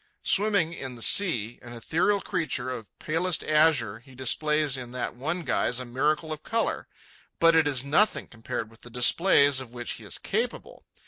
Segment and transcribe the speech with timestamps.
[0.23, 5.43] Swimming in the sea, an ethereal creature of palest azure, he displays in that one
[5.43, 6.87] guise a miracle of colour.
[7.37, 10.87] But it is nothing compared with the displays of which he is capable.